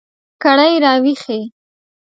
[0.43, 1.39] کړئ را ویښې